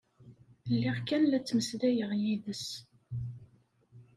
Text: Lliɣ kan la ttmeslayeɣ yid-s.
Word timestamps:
Lliɣ 0.71 0.97
kan 1.07 1.23
la 1.27 1.39
ttmeslayeɣ 1.41 2.11
yid-s. 2.21 2.67